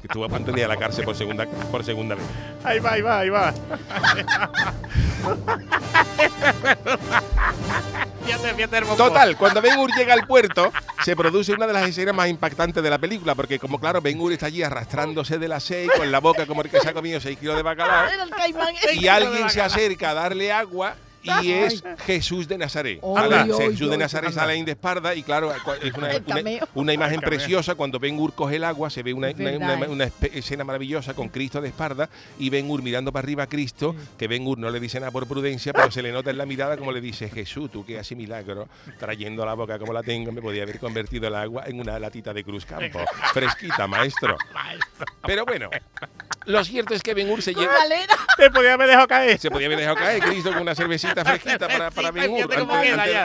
Que 0.00 0.08
estuvo 0.08 0.24
a 0.24 0.28
punto 0.28 0.50
de 0.50 0.60
ir 0.60 0.64
a 0.64 0.68
la 0.68 0.76
cárcel 0.76 1.04
por 1.04 1.14
segunda, 1.14 1.46
por 1.46 1.84
segunda 1.84 2.16
vez. 2.16 2.24
Ahí 2.64 2.80
va, 2.80 2.92
ahí 2.92 3.02
va, 3.02 3.18
ahí 3.20 3.28
va. 3.30 3.54
Fíjate, 8.24 8.54
fíjate. 8.54 8.80
Total, 8.96 9.36
cuando 9.36 9.60
Ben 9.60 9.76
Hur 9.78 9.90
llega 9.96 10.14
al 10.14 10.26
puerto, 10.26 10.72
se 11.04 11.16
produce 11.16 11.52
una 11.52 11.66
de 11.66 11.72
las 11.72 11.88
escenas 11.88 12.14
más 12.14 12.28
impactantes 12.28 12.80
de 12.82 12.90
la 12.90 12.98
película, 12.98 13.34
porque 13.34 13.58
como 13.58 13.80
claro, 13.80 14.00
Ben 14.00 14.18
Hur 14.20 14.32
está 14.32 14.46
allí 14.46 14.62
arrastrándose 14.62 15.38
de 15.38 15.48
la 15.48 15.58
seis, 15.60 15.90
con 15.96 16.10
la 16.12 16.20
boca 16.20 16.46
como 16.46 16.62
el 16.62 16.70
que 16.70 16.80
se 16.80 16.88
ha 16.88 16.92
comido 16.92 17.20
6 17.20 17.38
kilos 17.38 17.56
de 17.56 17.62
bacalao, 17.62 18.06
y 18.94 19.08
alguien 19.08 19.50
se 19.50 19.60
acerca 19.60 20.10
a 20.10 20.14
darle 20.14 20.52
agua. 20.52 20.94
Y 21.22 21.52
es 21.52 21.82
Jesús 22.04 22.48
de 22.48 22.58
Nazaret. 22.58 23.00
Jesús 23.58 23.90
de 23.90 23.98
Nazaret 23.98 24.32
sale 24.32 24.62
de 24.62 24.72
espalda 24.72 25.14
y 25.14 25.22
claro, 25.22 25.52
es 25.82 25.92
una, 26.74 26.92
imagen 26.92 27.20
preciosa. 27.20 27.74
Cuando 27.74 27.98
Ben 27.98 28.18
Hur 28.18 28.34
coge 28.34 28.56
el 28.56 28.64
agua, 28.64 28.90
se 28.90 29.02
ve 29.02 29.14
una, 29.14 29.30
¿eh? 29.30 30.10
escena 30.32 30.64
maravillosa 30.64 31.14
con 31.14 31.28
Cristo 31.28 31.60
de 31.60 31.68
espalda 31.68 32.08
y 32.38 32.50
Ben 32.50 32.70
Hur 32.70 32.82
mirando 32.82 33.12
para 33.12 33.24
arriba 33.24 33.44
a 33.44 33.46
Cristo, 33.46 33.94
que 34.18 34.28
Ben 34.28 34.46
Hur 34.46 34.58
no 34.58 34.70
le 34.70 34.80
dice 34.80 35.00
nada 35.00 35.10
por 35.10 35.26
prudencia, 35.26 35.72
pero 35.72 35.90
se 35.90 36.02
le 36.02 36.12
nota 36.12 36.30
en 36.30 36.38
la 36.38 36.46
mirada 36.46 36.76
como 36.76 36.92
le 36.92 37.00
dice, 37.00 37.28
Jesús, 37.28 37.70
tú 37.70 37.84
que 37.84 37.98
haces 37.98 38.16
milagro, 38.16 38.68
trayendo 38.98 39.44
la 39.46 39.54
boca 39.54 39.78
como 39.78 39.92
la 39.92 40.02
tengo, 40.02 40.32
me 40.32 40.42
podía 40.42 40.64
haber 40.64 40.78
convertido 40.78 41.28
el 41.28 41.34
agua 41.34 41.64
en 41.66 41.80
una 41.80 41.98
latita 41.98 42.32
de 42.34 42.44
Cruz 42.44 42.66
Campo. 42.66 43.00
Fresquita, 43.32 43.86
maestro. 43.86 44.36
Pero 45.24 45.44
bueno, 45.44 45.70
lo 46.46 46.64
cierto 46.64 46.94
es 46.94 47.02
que 47.02 47.14
Ben 47.14 47.30
Hur 47.30 47.42
se 47.42 47.54
lleva... 47.54 47.72
Galera. 47.72 48.14
Te 48.36 48.50
podía 48.50 48.74
haber 48.74 48.88
dejado 48.88 49.08
caer. 49.08 49.38
Se 49.38 49.50
podía 49.50 49.66
haber 49.66 49.78
dejado 49.78 49.96
caer 49.96 50.22
Cristo 50.22 50.52
con 50.52 50.62
una 50.62 50.74
cervecita 50.74 51.24
fresquita 51.24 51.68
para, 51.68 51.90
para 51.90 52.10
Ben 52.10 52.30
Hur 52.30 52.48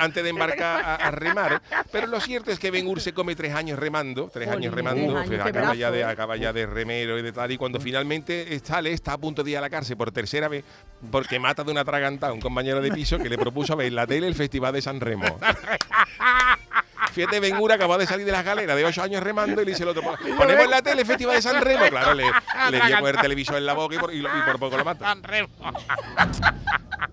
antes, 0.01 0.23
de 0.23 0.29
embarcar 0.29 0.83
a, 0.83 0.95
a 0.95 1.11
remar. 1.11 1.61
Pero 1.91 2.07
lo 2.07 2.19
cierto 2.19 2.51
es 2.51 2.59
que 2.59 2.71
Ben 2.71 2.87
Hur 2.87 3.01
se 3.01 3.13
come 3.13 3.35
tres 3.35 3.53
años 3.53 3.79
remando, 3.79 4.29
tres 4.31 4.47
años 4.47 4.73
tres 4.73 4.85
remando, 4.85 5.17
años, 5.17 5.45
acaba, 5.45 5.75
ya 5.75 5.91
de, 5.91 6.03
acaba 6.03 6.35
ya 6.37 6.53
de 6.53 6.65
remero 6.65 7.17
y 7.17 7.21
de 7.21 7.31
tal. 7.31 7.51
Y 7.51 7.57
cuando 7.57 7.79
finalmente 7.79 8.59
sale, 8.63 8.91
está 8.91 9.13
a 9.13 9.17
punto 9.17 9.43
de 9.43 9.51
ir 9.51 9.57
a 9.57 9.61
la 9.61 9.69
cárcel 9.69 9.97
por 9.97 10.11
tercera 10.11 10.47
vez 10.47 10.63
porque 11.11 11.39
mata 11.39 11.63
de 11.63 11.71
una 11.71 11.85
traganta 11.85 12.27
a 12.27 12.33
un 12.33 12.41
compañero 12.41 12.81
de 12.81 12.91
piso 12.91 13.17
que 13.17 13.29
le 13.29 13.37
propuso 13.37 13.75
ver 13.75 13.87
en 13.87 13.95
la 13.95 14.07
tele 14.07 14.27
el 14.27 14.35
Festival 14.35 14.73
de 14.73 14.81
San 14.81 14.99
Remo. 14.99 15.25
Fíjate, 17.17 17.39
Ben 17.39 17.57
Hur 17.57 17.71
acabó 17.71 17.97
de 17.97 18.05
salir 18.05 18.25
de 18.25 18.31
las 18.31 18.45
galeras 18.45 18.77
de 18.77 18.85
ocho 18.85 19.01
años 19.01 19.23
remando 19.23 19.61
y 19.61 19.65
le 19.65 19.71
dice 19.71 19.83
el 19.83 19.89
otro, 19.89 20.03
ponemos 20.37 20.63
en 20.65 20.69
la 20.69 20.81
tele 20.81 21.01
el 21.01 21.07
Festival 21.07 21.35
de 21.35 21.41
San 21.41 21.61
Remo. 21.61 21.85
Claro, 21.89 22.13
le, 22.13 22.25
le 22.71 22.81
dio 22.85 23.07
el 23.07 23.17
televisor 23.17 23.55
en 23.57 23.65
la 23.65 23.73
boca 23.73 23.95
y 23.95 23.97
por, 23.99 24.13
y 24.13 24.21
lo- 24.21 24.29
y 24.29 24.41
por 24.43 24.59
poco 24.59 24.77
lo 24.77 24.85
mata. 24.85 25.05
Tan 25.05 25.23
remo. 25.23 25.49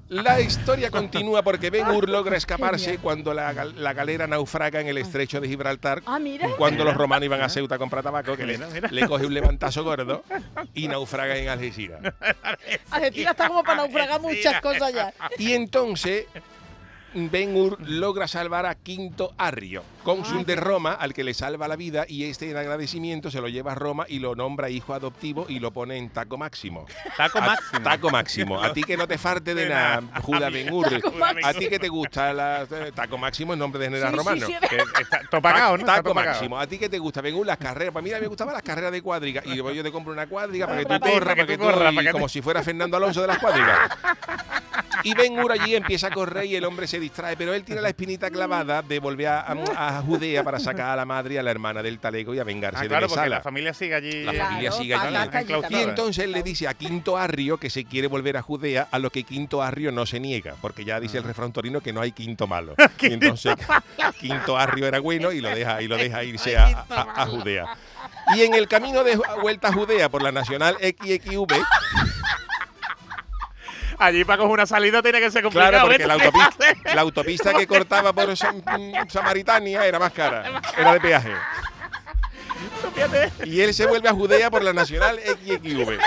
La 0.09 0.41
historia 0.41 0.91
continúa 0.91 1.43
porque 1.43 1.71
Ben 1.71 1.89
Hur 1.89 2.09
logra 2.09 2.37
escaparse 2.37 2.85
Genial. 2.85 3.03
cuando 3.03 3.35
la, 3.35 3.53
la 3.53 3.93
galera 3.95 4.27
naufraga 4.27 4.81
en 4.81 4.89
el 4.89 4.99
estrecho 4.99 5.41
de 5.41 5.49
Gibraltar. 5.49 6.03
Ah, 6.07 6.19
mira. 6.19 6.49
Cuando 6.57 6.85
los 6.85 6.95
romanos 6.95 7.25
iban 7.25 7.41
a 7.41 7.49
Ceuta 7.49 7.75
a 7.77 7.79
comprar 7.79 8.03
tabaco, 8.03 8.37
que 8.37 8.47
le, 8.47 8.59
le 8.91 9.09
coge 9.09 9.27
un 9.27 9.35
levantazo 9.35 9.83
gordo 9.83 10.23
y 10.75 10.89
naufraga 10.89 11.37
en 11.37 11.49
Algeciras. 11.49 12.01
Argentina 12.91 13.31
está 13.33 13.49
como 13.49 13.63
para 13.65 13.77
naufragar 13.79 14.21
muchas 14.21 14.61
cosas 14.61 14.93
ya. 14.93 15.13
Y 15.39 15.53
entonces 15.55 16.27
Ben 17.15 17.55
Hur 17.57 17.79
logra 17.89 18.27
salvar 18.29 18.67
a 18.67 18.75
Quinto 18.75 19.33
Arrio, 19.39 19.83
cónsul 20.03 20.45
de 20.45 20.57
Roma, 20.57 20.93
al 20.95 21.15
que 21.15 21.23
le 21.25 21.33
salva 21.33 21.69
la 21.69 21.77
vida 21.77 22.05
y 22.09 22.25
este 22.25 22.51
en 22.51 22.57
agradecimiento 22.57 23.31
se 23.31 23.41
lo 23.41 23.49
lleva 23.49 23.73
a 23.73 23.75
Roma 23.77 24.05
y 24.09 24.19
lo 24.19 24.35
nombra 24.35 24.69
hijo 24.69 24.95
adoptivo 24.95 25.47
y 25.49 25.61
lo 25.61 25.71
pone 25.71 25.97
en 25.97 26.11
taco 26.11 26.37
máximo. 26.37 26.87
Taco 27.17 27.39
A- 27.39 27.43
máximo. 27.47 27.81
Taco 27.83 28.11
máximo. 28.11 28.63
A 28.63 28.73
ti 28.73 28.83
que 28.83 28.97
no 28.97 29.07
te 29.07 29.17
farte 29.19 29.55
de 29.55 29.65
De 29.65 29.69
nada. 29.71 30.03
Judas 30.23 30.53
Ben 30.53 30.73
Hur. 30.73 30.87
A 31.45 31.53
ti 31.55 31.69
que 31.69 31.79
te 31.79 31.89
gusta 31.89 32.33
la 32.33 32.63
eh, 32.63 32.93
taco 32.95 33.17
máximo 33.17 33.53
en 33.53 33.59
nombre 33.61 33.79
de 33.81 33.87
general 33.87 34.11
Sí, 34.11 34.13
sí, 34.13 34.19
romano. 34.19 34.47
sí, 34.47 34.55
Que 34.69 34.77
está 35.03 35.21
¿no? 35.77 35.85
Taco 35.85 36.15
máximo. 36.15 36.59
A 36.59 36.67
ti 36.67 36.79
que 36.79 36.89
te 36.89 36.99
gusta, 36.99 37.21
Ben 37.21 37.35
Hur, 37.35 37.47
las 37.47 37.59
carreras. 37.59 37.93
Para 37.95 38.03
mí 38.03 38.11
me 38.11 38.27
gustaban 38.27 38.55
las 38.55 38.63
carreras 38.63 38.91
de 38.93 39.03
cuadriga. 39.03 39.43
Y 39.45 39.57
yo 39.57 39.83
te 39.83 39.93
compro 39.93 40.13
una 40.13 40.27
cuadriga 40.27 40.67
para 40.67 40.79
que 40.81 40.85
tú 40.87 41.01
corras, 41.01 41.35
para 41.37 41.47
que 41.47 41.59
tú 41.59 41.65
corras, 41.65 41.95
como 42.13 42.29
si 42.29 42.43
fuera 42.43 42.63
Fernando 42.63 42.97
Alonso 42.97 43.21
de 43.21 43.27
las 43.29 43.39
cuadrigas. 43.39 43.91
Y 45.03 45.15
Ben 45.15 45.39
Hur 45.39 45.53
allí 45.53 45.75
empieza 45.75 46.07
a 46.07 46.11
correr 46.11 46.45
y 46.47 46.57
el 46.57 46.65
hombre 46.65 46.87
se 46.87 47.01
distrae, 47.01 47.37
pero 47.37 47.53
él 47.55 47.65
tiene 47.65 47.81
la 47.81 47.89
espinita 47.89 48.31
clavada 48.31 48.83
de 48.83 48.99
volver 48.99 49.27
a, 49.29 49.41
a- 49.41 49.99
a 49.99 50.03
Judea 50.03 50.43
para 50.45 50.59
sacar 50.59 50.91
a 50.91 50.97
la 50.97 51.05
madre 51.05 51.35
y 51.35 51.37
a 51.39 51.43
la 51.43 51.51
hermana 51.51 51.83
del 51.83 51.99
talego 51.99 52.35
y 52.35 52.39
a 52.39 52.45
vengarse 52.45 52.79
Ah, 52.81 52.83
de 52.83 52.89
claro, 52.89 53.09
porque 53.09 53.29
la 53.29 53.41
familia 53.41 53.75
sigue 53.75 53.95
allí. 53.95 54.23
La 54.25 54.33
familia 54.33 54.71
Claro, 54.71 54.77
sigue 54.83 54.95
allí. 54.95 55.75
Y 55.75 55.77
entonces 55.83 56.25
él 56.25 56.33
le 56.33 56.43
dice 56.43 56.69
a 56.69 56.75
Quinto 56.75 57.17
Arrio 57.17 57.59
que 57.59 57.71
se 57.71 57.85
quiere 57.85 58.07
volver 58.09 58.37
a 58.37 58.43
Judea, 58.43 58.89
a 58.91 58.99
lo 58.99 59.11
que 59.11 59.25
Quinto 59.25 59.63
Arrio 59.63 59.91
no 59.93 60.07
se 60.07 60.21
niega, 60.21 60.55
porque 60.61 60.85
ya 60.85 61.01
dice 61.01 61.19
el 61.19 61.25
refrán 61.25 61.53
torino 61.53 61.81
que 61.81 61.93
no 61.93 62.01
hay 62.01 62.13
quinto 62.13 62.47
malo. 62.47 62.75
Y 63.01 63.13
entonces 63.13 63.55
Quinto 64.21 64.57
Arrio 64.57 64.87
era 64.87 65.01
bueno 65.01 65.33
y 65.33 65.41
lo 65.41 65.49
deja, 65.51 65.83
y 65.83 65.89
lo 65.89 65.97
deja 65.97 66.25
irse 66.25 66.57
a, 66.57 66.85
a- 66.89 67.23
a 67.23 67.27
Judea. 67.27 67.67
Y 68.35 68.43
en 68.43 68.55
el 68.55 68.69
camino 68.69 69.05
de 69.05 69.19
vuelta 69.43 69.69
a 69.69 69.73
Judea 69.73 70.09
por 70.09 70.23
la 70.23 70.33
Nacional 70.33 70.77
XXV, 70.81 71.55
Allí 73.99 74.25
para 74.25 74.39
coger 74.39 74.53
una 74.53 74.67
salida 74.67 75.03
tiene 75.03 75.21
que 75.21 75.31
ser 75.31 75.43
complicado. 75.43 75.71
claro, 75.73 75.87
porque 75.89 76.03
¿eh? 76.03 76.07
la 76.07 76.15
autopista, 76.15 76.95
la 76.95 77.01
autopista 77.01 77.55
que 77.55 77.67
cortaba 77.67 78.13
por 78.13 78.29
Sam- 78.37 78.63
Samaritania 79.09 79.87
era 79.87 79.99
más 79.99 80.13
cara, 80.13 80.61
era 80.77 80.93
de 80.95 81.01
peaje. 81.01 81.33
Y 83.45 83.61
él 83.61 83.75
se 83.75 83.87
vuelve 83.87 84.09
a 84.09 84.13
Judea 84.13 84.51
por 84.51 84.63
la 84.63 84.73
Nacional 84.73 85.19
XXV. 85.19 85.99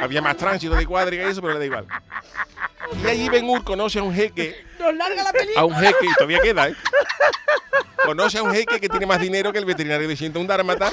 Había 0.00 0.20
más 0.22 0.36
tránsito 0.36 0.74
de 0.74 0.86
cuadriga 0.86 1.26
y 1.26 1.30
eso, 1.30 1.40
pero 1.40 1.54
le 1.54 1.60
da 1.60 1.64
igual. 1.66 1.86
Y 3.02 3.06
allí 3.08 3.28
Ben 3.28 3.48
Hur 3.48 3.64
conoce 3.64 3.98
a 3.98 4.02
un 4.02 4.14
jeque, 4.14 4.64
Nos 4.78 4.94
larga 4.94 5.22
la 5.22 5.32
película. 5.32 5.60
a 5.60 5.64
un 5.64 5.74
jeque, 5.74 6.06
y 6.06 6.14
todavía 6.14 6.40
queda, 6.40 6.68
¿eh? 6.68 6.74
Conoce 8.04 8.38
a 8.38 8.42
un 8.42 8.52
jeque 8.52 8.78
que 8.80 8.88
tiene 8.88 9.06
más 9.06 9.18
dinero 9.20 9.52
que 9.52 9.58
el 9.58 9.64
veterinario 9.64 10.06
de 10.06 10.16
101 10.16 10.46
Dálmata. 10.46 10.90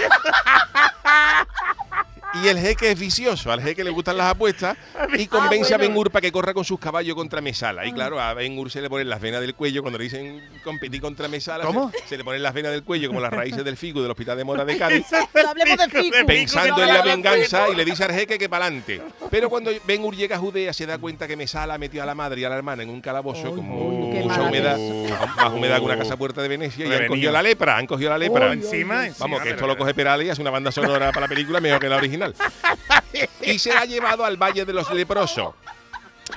Y 2.43 2.47
el 2.47 2.57
jeque 2.59 2.91
es 2.91 2.99
vicioso, 2.99 3.51
al 3.51 3.61
jeque 3.61 3.83
le 3.83 3.89
gustan 3.91 4.17
las 4.17 4.31
apuestas 4.31 4.77
y 5.17 5.27
convence 5.27 5.73
Ah, 5.73 5.75
a 5.75 5.77
bueno. 5.77 5.93
Ben 5.93 5.97
Hur 5.99 6.11
para 6.11 6.21
que 6.21 6.31
corra 6.31 6.53
con 6.53 6.63
sus 6.65 6.79
caballos 6.79 7.15
contra 7.15 7.41
Mesala. 7.41 7.85
Y 7.85 7.93
claro, 7.93 8.19
a 8.19 8.33
Ben 8.33 8.57
Hur 8.57 8.71
se 8.71 8.81
le 8.81 8.89
ponen 8.89 9.09
las 9.09 9.21
venas 9.21 9.41
del 9.41 9.53
cuello 9.53 9.81
cuando 9.81 9.97
le 9.99 10.05
dicen 10.05 10.41
competir 10.63 11.01
contra 11.01 11.27
Mesala. 11.27 11.65
¿Cómo? 11.65 11.91
Se, 11.91 12.09
se 12.09 12.17
le 12.17 12.23
ponen 12.23 12.41
las 12.41 12.53
venas 12.53 12.71
del 12.71 12.83
cuello 12.83 13.07
como 13.09 13.19
las 13.19 13.31
raíces 13.31 13.63
del 13.63 13.77
figo 13.77 14.01
del 14.01 14.11
Hospital 14.11 14.37
de 14.37 14.43
Mora 14.43 14.65
de 14.65 14.77
Cádiz. 14.77 15.05
De 15.09 15.17
Fico, 15.17 15.99
Fico. 16.01 16.25
Pensando 16.25 16.75
Fico, 16.75 16.87
en 16.87 16.93
la 16.93 17.01
venganza 17.01 17.69
y 17.69 17.75
le 17.75 17.85
dice 17.85 18.03
al 18.03 18.13
jeque 18.13 18.37
que 18.37 18.49
para 18.49 18.65
adelante. 18.65 19.01
Pero 19.29 19.49
cuando 19.49 19.71
Ben 19.85 20.03
Hur 20.03 20.15
llega 20.15 20.35
a 20.37 20.39
Judea 20.39 20.73
se 20.73 20.85
da 20.85 20.97
cuenta 20.97 21.27
que 21.27 21.35
Mesala 21.35 21.77
metió 21.77 22.01
a 22.01 22.05
la 22.05 22.15
madre 22.15 22.41
y 22.41 22.43
a 22.43 22.49
la 22.49 22.55
hermana 22.57 22.83
en 22.83 22.89
un 22.89 23.01
calabozo 23.01 23.51
uy, 23.51 24.11
qué 24.13 24.19
mucha 24.23 24.41
humedad, 24.41 24.77
maravilloso. 24.77 25.27
más 25.35 25.53
humedad 25.53 25.77
que 25.77 25.85
una 25.85 25.97
casa 25.97 26.17
puerta 26.17 26.41
de 26.41 26.47
Venecia 26.47 26.85
y 26.87 26.93
han 26.93 27.07
cogido 27.07 27.31
la 27.31 27.43
lepra, 27.43 27.77
han 27.77 27.87
cogido 27.87 28.09
la 28.09 28.17
lepra. 28.17 28.51
Encima, 28.53 29.05
encima, 29.07 29.25
Vamos, 29.25 29.41
que 29.41 29.49
esto 29.51 29.67
lo 29.67 29.77
coge 29.77 29.93
Perales 29.93 30.27
y 30.27 30.29
hace 30.29 30.41
una 30.41 30.51
banda 30.51 30.71
sonora 30.71 31.09
para 31.11 31.21
la 31.21 31.27
película 31.27 31.59
mejor 31.59 31.79
que 31.79 31.89
la 31.89 31.97
original. 31.97 32.30
Y 33.41 33.59
se 33.59 33.73
la 33.73 33.81
ha 33.81 33.85
llevado 33.85 34.23
al 34.25 34.37
Valle 34.37 34.65
de 34.65 34.73
los 34.73 34.91
Leprosos. 34.93 35.53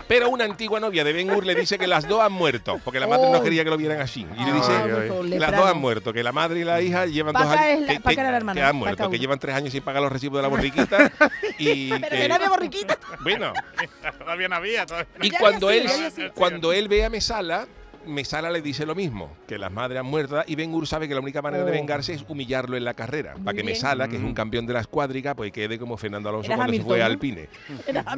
Pero 0.08 0.28
una 0.28 0.44
antigua 0.44 0.80
novia 0.80 1.04
de 1.04 1.12
Ben 1.12 1.30
Hur 1.30 1.46
le 1.46 1.54
dice 1.54 1.78
que 1.78 1.86
las 1.86 2.08
dos 2.08 2.20
han 2.20 2.32
muerto, 2.32 2.80
porque 2.82 2.98
la 2.98 3.06
madre 3.06 3.30
no 3.30 3.38
Oh. 3.38 3.42
quería 3.42 3.62
que 3.62 3.70
lo 3.70 3.76
vieran 3.76 4.00
así. 4.00 4.22
Y 4.36 4.44
le 4.44 4.50
Ay, 4.50 4.52
dice 4.52 4.72
ay, 4.72 4.90
ay. 5.02 5.08
con 5.08 5.30
que 5.30 5.38
las 5.38 5.52
dos 5.56 5.66
han 5.70 5.78
muerto, 5.78 6.12
que 6.12 6.22
la 6.24 6.32
madre 6.32 6.60
y 6.60 6.64
la 6.64 6.80
hija 6.82 7.06
llevan 7.06 7.32
Paca 7.32 7.44
dos 7.44 7.56
años 7.56 7.80
la- 7.80 7.86
que, 8.14 8.20
hermana, 8.20 8.68
han 8.68 8.76
muerto, 8.76 9.08
que 9.08 9.18
llevan 9.20 9.38
tres 9.38 9.54
años 9.54 9.72
sin 9.72 9.82
pagar 9.84 10.02
los 10.02 10.10
recibos 10.10 10.38
de 10.38 10.42
la 10.42 10.48
borriquita 10.56 11.12
y 11.58 11.90
Pero 11.90 12.08
que- 12.08 12.16
que 12.18 12.28
no 12.28 12.34
había 12.34 12.48
borriquita. 12.48 12.98
bueno, 13.22 13.52
Todavía 14.18 14.48
no 14.48 14.56
había. 14.56 14.84
todavía 14.84 15.08
no 15.16 15.24
y 15.26 15.30
Ya 15.30 15.38
cuando 15.38 15.68
había 15.68 15.82
él, 16.06 16.10
sido. 16.12 16.32
cuando 16.32 16.72
él 16.72 16.88
ve 16.88 17.04
a 17.04 17.10
Mesala, 17.10 17.66
Mesala 18.06 18.50
le 18.50 18.61
dice 18.62 18.87
lo 18.87 18.94
mismo, 18.94 19.30
que 19.46 19.58
las 19.58 19.73
madres 19.73 20.00
han 20.00 20.06
muerto 20.06 20.42
y 20.46 20.54
Ben 20.54 20.73
Hur 20.75 20.87
sabe 20.87 21.08
que 21.08 21.14
la 21.14 21.20
única 21.20 21.40
manera 21.42 21.64
de 21.64 21.70
Oh. 21.70 21.75
vengarse 21.75 22.12
es 22.14 22.25
humillarlo 22.28 22.76
en 22.76 22.84
la 22.84 22.94
carrera, 22.94 23.34
Muy 23.34 23.42
para 23.44 23.56
que 23.56 23.62
bien. 23.62 23.75
Mesala, 23.75 24.08
que 24.08 24.16
es 24.16 24.23
un 24.23 24.30
Mm. 24.30 24.34
campeón 24.34 24.66
de 24.66 24.73
las 24.75 24.87
cuádricas, 24.87 25.34
pues 25.34 25.50
quede 25.52 25.78
como 25.78 25.96
Fernando 25.96 26.28
Alonso 26.28 26.46
Era 26.49 26.56
cuando 26.56 26.75
se 26.76 26.82
fue 26.82 26.96
a 27.02 27.06
¿no? 27.06 27.12
Alpine. 27.12 27.49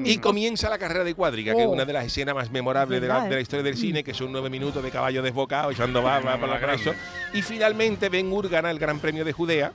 Y 0.04 0.18
comienza 0.18 0.68
la 0.70 0.78
carrera 0.78 1.04
de 1.04 1.14
cuádriga, 1.14 1.54
que 1.54 1.60
es 1.62 1.66
Oh. 1.66 1.70
una 1.72 1.84
de 1.84 1.92
las 1.92 2.04
escenas 2.06 2.34
más 2.34 2.50
memorables 2.50 3.00
de 3.00 3.06
la, 3.08 3.14
¿Verdad, 3.14 3.28
de 3.28 3.34
la 3.34 3.38
eh? 3.40 3.42
historia 3.42 3.62
del 3.62 3.76
cine, 3.76 4.02
que 4.04 4.14
son 4.14 4.32
nueve 4.32 4.50
minutos 4.50 4.82
de 4.82 4.90
caballo 4.90 5.22
desbocado 5.22 5.70
echando 5.70 6.02
barba 6.02 6.38
por 6.38 6.48
los 6.48 6.60
brazos. 6.60 6.94
Y 7.32 7.42
finalmente 7.42 8.08
Ben 8.08 8.32
Hur 8.32 8.48
gana 8.48 8.70
el 8.70 8.78
Gran 8.78 8.98
Premio 9.00 9.24
de 9.24 9.32
Judea. 9.32 9.72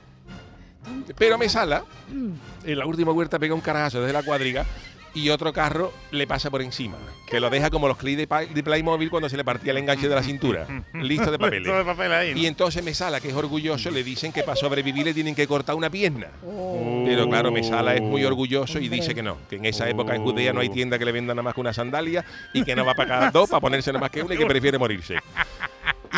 Pero 1.16 1.38
Mesala, 1.38 1.84
en 2.64 2.78
la 2.78 2.86
última 2.86 3.12
vuelta, 3.12 3.38
pega 3.38 3.54
un 3.54 3.60
carajazo 3.60 4.00
desde 4.00 4.12
la 4.12 4.22
cuadriga 4.24 4.66
y 5.14 5.28
otro 5.30 5.52
carro 5.52 5.92
le 6.10 6.26
pasa 6.26 6.50
por 6.50 6.62
encima. 6.62 6.96
Que 7.26 7.40
lo 7.40 7.48
deja 7.50 7.70
como 7.70 7.88
los 7.88 7.96
clips 7.96 8.18
de, 8.18 8.26
pa- 8.26 8.44
de 8.44 8.62
Playmobil 8.62 9.08
cuando 9.10 9.28
se 9.28 9.36
le 9.36 9.44
partía 9.44 9.72
el 9.72 9.78
enganche 9.78 10.08
de 10.08 10.14
la 10.14 10.22
cintura. 10.22 10.66
Listo 10.94 11.30
de 11.30 11.38
papeles. 11.38 11.62
Listo 11.62 11.78
de 11.78 11.84
papel 11.84 12.12
ahí. 12.12 12.32
¿no? 12.34 12.38
Y 12.40 12.46
entonces 12.46 12.82
Mesala, 12.84 13.20
que 13.20 13.28
es 13.28 13.34
orgulloso, 13.34 13.90
le 13.90 14.02
dicen 14.04 14.32
que 14.32 14.42
para 14.42 14.56
sobrevivir 14.56 15.04
le 15.04 15.14
tienen 15.14 15.34
que 15.34 15.46
cortar 15.46 15.74
una 15.74 15.88
pierna. 15.90 16.28
Oh. 16.46 17.02
Pero 17.06 17.28
claro, 17.28 17.50
Mesala 17.50 17.94
es 17.94 18.02
muy 18.02 18.24
orgulloso 18.24 18.78
y 18.78 18.88
dice 18.88 19.14
que 19.14 19.22
no, 19.22 19.38
que 19.48 19.56
en 19.56 19.64
esa 19.64 19.88
época 19.88 20.14
en 20.14 20.22
Judea 20.22 20.52
no 20.52 20.60
hay 20.60 20.68
tienda 20.68 20.98
que 20.98 21.04
le 21.04 21.12
venda 21.12 21.34
nada 21.34 21.42
más 21.42 21.54
que 21.54 21.60
una 21.60 21.72
sandalia 21.72 22.24
y 22.52 22.62
que 22.64 22.74
no 22.76 22.84
va 22.84 22.92
a 22.92 22.96
pagar 22.96 23.32
dos 23.32 23.48
para 23.48 23.60
ponerse 23.60 23.90
nada 23.92 24.00
más 24.00 24.10
que 24.10 24.22
una 24.22 24.34
y 24.34 24.38
que 24.38 24.46
prefiere 24.46 24.78
morirse. 24.78 25.16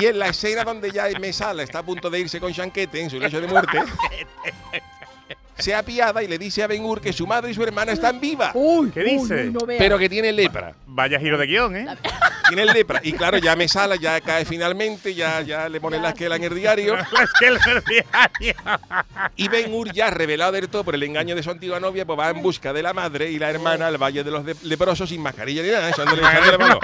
Y 0.01 0.07
en 0.07 0.19
la 0.19 0.27
escena 0.29 0.65
donde 0.65 0.91
ya 0.91 1.07
Mesala 1.21 1.63
está 1.63 1.79
a 1.79 1.83
punto 1.85 2.11
de 2.11 2.19
irse 2.19 2.41
con 2.41 2.53
Chanquete 2.53 3.01
en 3.01 3.11
su 3.11 3.21
lecho 3.21 3.41
de 3.41 3.47
muerte, 3.47 3.79
se 5.59 5.75
apiada 5.75 6.23
y 6.23 6.29
le 6.29 6.39
dice 6.39 6.63
a 6.63 6.67
Ben 6.67 6.85
Hur 6.85 7.01
que 7.01 7.13
su 7.13 7.27
madre 7.27 7.51
y 7.51 7.55
su 7.55 7.63
hermana 7.63 7.93
están 7.93 8.21
vivas, 8.21 8.53
Uy, 8.55 8.91
¿Qué 8.91 9.03
dice? 9.05 9.45
uy, 9.47 9.53
no 9.53 9.61
veas. 9.67 9.79
pero 9.79 9.99
que 9.99 10.09
tienen 10.09 10.35
lepra. 10.37 10.75
Vaya 10.87 11.19
giro 11.21 11.39
de 11.39 11.47
guion, 11.47 11.77
¿eh? 11.77 11.87
Tienen 12.55 12.75
lepra. 12.75 13.01
Y 13.03 13.13
claro, 13.13 13.39
ya 13.39 13.57
Mesala 13.57 13.97
ya 13.97 14.21
cae 14.21 14.45
finalmente, 14.45 15.15
ya, 15.15 15.41
ya 15.43 15.69
le 15.69 15.81
ponen 15.81 16.03
la 16.03 16.11
esquela 16.11 16.37
en 16.37 16.45
el 16.45 16.55
diario. 16.55 16.95
Es 17.25 17.31
que 17.39 17.47
el 17.47 17.59
diario. 17.85 18.55
Y 19.37 19.49
Ben 19.49 19.73
Hur, 19.73 19.93
ya 19.93 20.11
revelado 20.11 20.53
del 20.53 20.69
todo 20.69 20.85
por 20.85 20.95
el 20.95 21.03
engaño 21.03 21.35
de 21.35 21.43
su 21.43 21.51
antigua 21.51 21.81
novia, 21.81 22.05
pues 22.05 22.19
va 22.19 22.31
en 22.31 22.43
busca 22.43 22.73
de 22.73 22.83
la 22.83 22.93
madre 22.93 23.31
y 23.31 23.39
la 23.39 23.51
hermana 23.51 23.87
al 23.89 23.99
Valle 23.99 24.23
de 24.25 24.31
los 24.31 24.45
de- 24.45 24.57
Leprosos 24.63 25.09
sin 25.09 25.21
mascarilla 25.21 25.63
ni 25.63 25.69
nada, 25.71 25.91
mano. 26.59 26.79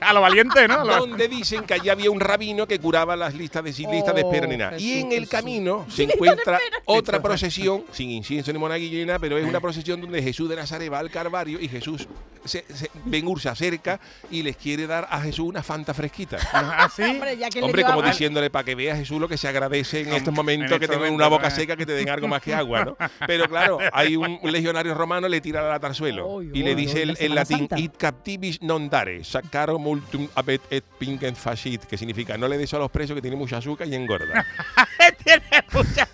A 0.00 0.12
lo 0.12 0.20
valiente, 0.20 0.66
¿no? 0.68 0.84
Donde 1.00 1.28
dicen 1.28 1.64
que 1.64 1.74
allí 1.74 1.88
había 1.88 2.10
un 2.10 2.20
rabino 2.20 2.66
que 2.66 2.78
curaba 2.78 3.16
las 3.16 3.34
listas 3.34 3.64
de, 3.64 3.72
sin 3.72 3.90
listas 3.90 4.14
de 4.14 4.20
espera 4.22 4.46
ni 4.46 4.56
nada. 4.56 4.76
Y 4.78 5.00
en 5.00 5.12
el 5.12 5.28
camino 5.28 5.86
se 5.88 6.04
encuentra 6.04 6.58
otra 6.84 7.20
procesión, 7.22 7.84
sin 7.92 8.10
incienso 8.10 8.52
ni 8.52 8.58
monaguillo 8.58 8.98
ni 8.98 9.04
nada, 9.06 9.18
pero 9.18 9.38
es 9.38 9.44
una 9.46 9.60
procesión 9.60 10.00
donde 10.00 10.22
Jesús 10.22 10.48
de 10.48 10.56
Nazaret 10.56 10.92
va 10.92 10.98
al 10.98 11.10
Calvario 11.10 11.60
y 11.60 11.68
Jesús, 11.68 12.06
se, 12.44 12.64
se- 12.72 12.90
Ben 13.04 13.26
Hur 13.26 13.40
se 13.40 13.48
acerca 13.48 13.98
y 14.30 14.42
les 14.42 14.56
quiere 14.56 14.83
dar 14.86 15.06
a 15.10 15.20
Jesús 15.20 15.46
una 15.46 15.62
fanta 15.62 15.92
fresquita. 15.94 16.38
¿Ah, 16.52 16.88
sí? 16.94 17.02
Hombre, 17.02 17.36
ya 17.36 17.48
que 17.50 17.60
le 17.60 17.66
Hombre, 17.66 17.82
dio 17.82 17.92
como 17.92 18.02
diciéndole 18.02 18.50
para 18.50 18.64
que 18.64 18.74
vea 18.74 18.96
Jesús 18.96 19.20
lo 19.20 19.28
que 19.28 19.36
se 19.36 19.48
agradece 19.48 20.00
en 20.02 20.08
En 20.08 20.14
estos 20.14 20.34
momentos 20.34 20.66
estos 20.70 20.80
que 20.80 20.88
tengan 20.88 21.12
una 21.12 21.28
boca 21.28 21.48
¿no? 21.48 21.54
seca 21.54 21.76
que 21.76 21.86
te 21.86 21.92
den 21.92 22.08
algo 22.10 22.28
más 22.28 22.42
que 22.42 22.54
agua, 22.54 22.84
¿no? 22.84 22.96
Pero 23.26 23.48
claro, 23.48 23.78
hay 23.92 24.16
un, 24.16 24.38
un 24.42 24.52
legionario 24.52 24.94
romano 24.94 25.28
le 25.28 25.40
tira 25.40 25.62
la 25.62 25.68
lata 25.70 25.86
al 25.88 25.94
suelo 25.94 26.42
y 26.42 26.62
le 26.62 26.74
dice 26.74 27.02
el- 27.02 27.14
la 27.14 27.18
en 27.20 27.34
latín 27.34 27.58
Santa. 27.58 27.78
"It 27.78 27.96
captivis 27.96 28.60
non 28.62 28.88
dare, 28.88 29.22
saccaro 29.24 29.78
multum 29.78 30.28
abet 30.34 30.60
et 30.70 30.84
pingent 30.98 31.36
facit", 31.36 31.84
que 31.84 31.96
significa 31.96 32.36
no 32.38 32.48
le 32.48 32.58
des 32.58 32.72
a 32.74 32.78
los 32.78 32.90
presos 32.90 33.14
que 33.14 33.20
tienen 33.22 33.38
mucha 33.38 33.58
azúcar 33.58 33.86
y 33.88 33.94
engorda. 33.94 34.44
Tiene 35.24 35.42
mucha 35.72 36.02
azúcar 36.02 36.13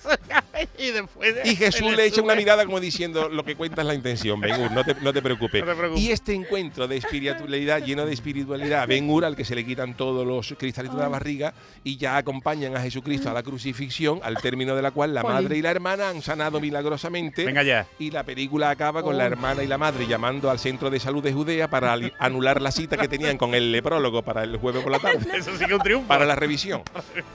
y 0.78 0.90
después 0.90 1.34
Y 1.44 1.56
Jesús 1.56 1.94
le 1.96 2.06
echa 2.06 2.22
una 2.22 2.34
mirada 2.34 2.64
como 2.64 2.80
diciendo 2.80 3.28
lo 3.28 3.44
que 3.44 3.54
cuenta 3.56 3.82
es 3.82 3.86
la 3.86 3.94
intención, 3.94 4.40
Ben 4.40 4.60
Hur, 4.60 4.70
no 4.72 4.84
te, 4.84 4.94
no 4.96 5.12
te 5.12 5.22
preocupes. 5.22 5.60
No 5.64 5.72
te 5.72 5.74
preocupes. 5.76 6.02
Y 6.02 6.10
este 6.12 6.34
encuentro 6.34 6.88
de 6.88 6.96
espiritualidad, 6.96 7.82
lleno 7.84 8.06
de 8.06 8.12
espiritualidad, 8.12 8.86
Ben 8.88 9.08
Hur, 9.10 9.24
al 9.24 9.36
que 9.36 9.44
se 9.44 9.54
le 9.54 9.64
quitan 9.64 9.94
todos 9.96 10.26
los 10.26 10.54
cristalitos 10.58 10.96
de 10.96 11.02
la 11.02 11.08
barriga 11.08 11.52
y 11.84 11.96
ya 11.96 12.16
acompañan 12.16 12.76
a 12.76 12.80
Jesucristo 12.80 13.30
a 13.30 13.32
la 13.32 13.42
crucifixión, 13.42 14.20
al 14.22 14.36
término 14.36 14.74
de 14.74 14.82
la 14.82 14.90
cual 14.90 15.14
la 15.14 15.22
madre 15.22 15.56
y 15.58 15.62
la 15.62 15.70
hermana 15.70 16.08
han 16.08 16.22
sanado 16.22 16.60
milagrosamente. 16.60 17.44
Venga 17.44 17.62
ya. 17.62 17.86
Y 17.98 18.10
la 18.10 18.24
película 18.24 18.70
acaba 18.70 19.02
con 19.02 19.14
Oh. 19.14 19.18
la 19.18 19.26
hermana 19.26 19.62
y 19.62 19.66
la 19.66 19.76
madre 19.76 20.06
llamando 20.06 20.50
al 20.50 20.58
centro 20.58 20.88
de 20.88 21.00
salud 21.00 21.22
de 21.22 21.32
Judea 21.32 21.68
para 21.68 21.96
anular 22.18 22.62
la 22.62 22.70
cita 22.70 22.96
que 22.96 23.08
tenían 23.08 23.36
con 23.36 23.54
el 23.54 23.72
leprólogo 23.72 24.22
para 24.22 24.44
el 24.44 24.56
jueves 24.56 24.82
por 24.82 24.92
la 24.92 24.98
tarde. 25.00 25.18
Eso 25.36 25.56
sí 25.58 25.64
que 25.66 25.74
un 25.74 25.80
triunfo. 25.80 26.06
Para 26.06 26.24
la 26.24 26.36
revisión. 26.36 26.82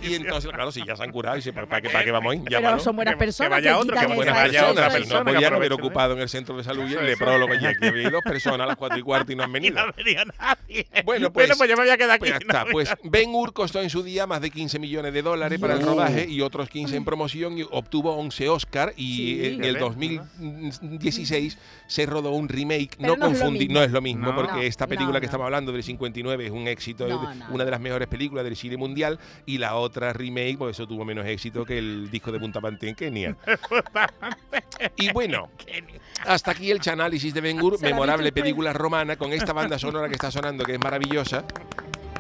Y 0.02 0.14
entonces, 0.16 0.50
claro, 0.52 0.72
si 0.72 0.84
ya 0.86 0.96
se 0.96 1.04
han 1.04 1.12
curado, 1.12 1.36
dice, 1.36 1.52
¿para, 1.54 1.82
qué, 1.82 1.90
para 1.90 2.04
qué 2.06 2.12
vamos 2.12 2.34
ahí? 2.34 2.40
Pero 2.44 2.60
Llámanos. 2.60 2.84
son 2.84 2.96
buenas 2.96 3.15
Que- 3.18 3.32
que 3.32 3.48
vaya 3.50 3.70
que 3.70 3.74
otro, 3.76 3.96
que 4.00 4.06
Buenas 4.08 4.26
esa- 4.26 4.34
vaya 4.44 4.72
otra 4.72 4.88
no 4.88 4.94
persona 4.94 5.20
que 5.32 5.34
podían 5.36 5.54
haber 5.54 5.70
¿no? 5.70 5.76
ocupado 5.76 6.14
en 6.14 6.20
el 6.20 6.30
centro 6.30 6.56
de 6.58 6.64
salud 6.64 6.84
y 6.84 6.86
el 6.86 6.92
Eso, 6.92 7.00
eso. 7.00 7.08
leprólogo 7.08 7.54
y 7.56 7.66
aquí 7.66 7.86
había 7.88 8.10
dos 8.10 8.22
personas 8.24 8.62
a 8.62 8.66
las 8.68 8.76
cuatro 8.76 8.98
y 8.98 9.02
cuarto 9.02 9.32
y 9.32 9.36
no 9.36 9.44
han 9.44 9.50
Y 9.52 9.54
venido. 9.54 9.86
no 9.86 9.94
venía 9.94 10.26
nadie. 10.26 10.88
Bueno, 11.04 11.32
pues- 11.32 11.48
bueno, 11.48 11.56
pues 11.58 11.70
yo 11.70 11.76
me 11.78 11.84
voy 11.84 11.92
a 11.92 11.98
quedar 11.98 12.12
aquí. 12.12 12.20
Pues 12.20 12.32
ya 12.32 12.38
está. 12.38 12.66
Pues 12.72 12.94
Ben 13.04 13.30
Hur 13.34 13.54
costó 13.54 13.82
en 13.82 13.90
su 13.90 14.04
día 14.04 14.26
más 14.28 14.42
de 14.42 14.50
15 14.52 14.80
millones 14.80 15.14
de 15.14 15.22
dólares 15.22 15.60
para 15.60 15.74
el 15.76 15.82
rodaje 15.82 16.26
y 16.30 16.42
otros 16.42 16.70
15 16.70 16.96
en 16.96 17.06
promoción 17.06 17.58
y 17.58 17.64
obtuvo 17.70 18.16
11 18.16 18.50
Oscar 18.50 18.94
y 18.98 19.16
Sí. 19.16 19.46
en 19.46 19.64
el 19.64 19.78
Fíjate, 19.78 19.80
2016 19.80 21.58
se 21.88 22.06
rodó 22.06 22.32
un 22.32 22.50
remake. 22.50 22.96
Pero 22.98 23.16
no 23.16 23.18
no 23.18 23.26
es 23.28 23.34
lo 23.34 23.40
confundir, 23.40 23.68
mismo. 23.70 23.80
no 23.80 23.86
es 23.86 23.92
lo 23.92 24.02
mismo 24.02 24.28
No. 24.28 24.36
porque 24.36 24.54
No, 24.54 24.62
esta 24.62 24.88
película 24.88 25.14
no, 25.14 25.20
que 25.20 25.26
no. 25.26 25.30
estamos 25.30 25.46
hablando 25.46 25.72
del 25.72 25.84
59 25.84 26.46
es 26.46 26.52
un 26.52 26.68
éxito, 26.68 27.08
No, 27.08 27.34
no, 27.34 27.46
una 27.52 27.66
de 27.66 27.72
las 27.72 27.80
mejores 27.80 28.08
películas 28.08 28.44
del 28.44 28.56
cine 28.56 28.78
mundial 28.78 29.20
y 29.46 29.58
la 29.58 29.76
otra 29.76 30.14
remake, 30.14 30.58
pues 30.58 30.76
eso 30.76 30.88
tuvo 30.88 31.06
menos 31.06 31.26
éxito 31.26 31.66
que 31.66 31.78
el 31.78 32.10
disco 32.10 32.32
de 32.32 32.40
Punta 32.40 32.62
Panté 32.62 32.90
en 32.90 32.96
Kenia. 33.06 33.36
y 34.96 35.12
bueno, 35.12 35.50
hasta 36.26 36.52
aquí 36.52 36.72
el 36.72 36.82
análisis 36.92 37.34
de 37.34 37.42
Ben 37.42 37.62
Hur, 37.62 37.78
Se 37.78 37.84
la 37.84 37.90
ha 37.90 37.92
memorable 37.92 38.30
usted. 38.30 38.42
película 38.42 38.74
romana 38.74 39.16
con 39.16 39.32
esta 39.34 39.54
banda 39.54 39.78
sonora 39.80 40.08
que 40.08 40.14
está 40.16 40.32
sonando 40.32 40.64
que 40.64 40.74
es 40.74 40.80
maravillosa. 40.80 41.44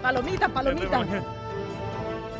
Palomita, 0.01 0.47
palomita. 0.49 1.05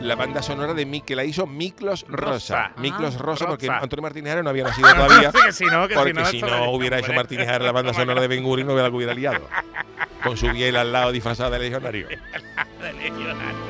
La 0.01 0.15
banda 0.15 0.41
sonora 0.41 0.73
de 0.73 0.85
Mick, 0.85 1.05
que 1.05 1.15
la 1.15 1.23
hizo 1.23 1.47
Miklos 1.47 2.05
Rosa. 2.09 2.67
Rosa. 2.67 2.71
Miklos 2.77 3.15
Ah, 3.15 3.19
Rosa, 3.19 3.47
porque. 3.47 3.69
Antonio 3.69 4.01
Martínez 4.03 4.29
Jara 4.31 4.43
no 4.43 4.49
había 4.49 4.65
nacido 4.65 4.87
todavía. 4.93 5.31
que 5.31 5.51
si 5.53 5.65
no, 5.65 5.87
que 5.87 5.95
Porque 5.95 6.25
si 6.25 6.41
no, 6.41 6.49
si 6.49 6.69
hubiera 6.75 6.99
hecho 6.99 7.13
Martínez 7.13 7.47
Jara 7.47 7.63
la 7.65 7.71
banda 7.71 7.93
sonora 7.93 8.21
de 8.21 8.27
Ben 8.27 8.45
Hur 8.45 8.59
y 8.59 8.63
no 8.63 8.73
hubiera, 8.73 8.89
la 8.89 8.95
hubiera 8.95 9.13
liado. 9.13 9.47
Con 10.23 10.35
su 10.37 10.49
biel 10.51 10.75
al 10.75 10.91
lado 10.91 11.11
disfrazada 11.11 11.51
de 11.51 11.59
legionario. 11.59 12.07
de 12.09 12.93
legionario. 12.93 13.64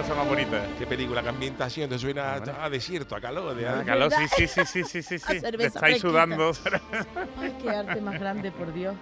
Cosa 0.00 0.14
más 0.14 0.28
bonita. 0.28 0.64
Qué 0.78 0.86
película, 0.86 1.22
qué 1.22 1.28
ambientación, 1.28 1.90
te 1.90 1.98
suena 1.98 2.34
a, 2.34 2.64
a 2.66 2.70
desierto, 2.70 3.16
a 3.16 3.20
calor. 3.20 3.54
de- 3.56 3.66
Ah, 3.66 3.80
a- 3.80 3.84
calor, 3.84 4.12
sí, 4.36 4.46
sí, 4.46 4.64
sí, 4.64 4.84
sí, 4.84 5.02
sí, 5.02 5.18
sí, 5.18 5.40
Te 5.40 5.66
estáis 5.66 6.00
sudando. 6.00 6.52
Ay, 7.40 7.52
qué 7.60 7.70
arte 7.70 8.00
más 8.00 8.18
grande, 8.18 8.52
por 8.52 8.72
Dios. 8.72 8.94